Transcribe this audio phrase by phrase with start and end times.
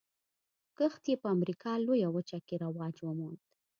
[0.77, 3.39] کښت یې په امریکا لویه وچه کې رواج وموند.